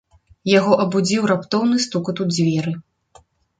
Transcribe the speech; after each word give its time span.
Яго 0.51 0.73
абудзіў 0.85 1.27
раптоўны 1.33 1.77
стукат 1.87 2.25
у 2.27 2.29
дзверы. 2.33 2.77